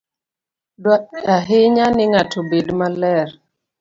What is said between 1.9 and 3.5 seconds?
ni ng'ato obed maler.